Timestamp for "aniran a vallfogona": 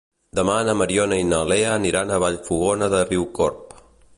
1.75-2.89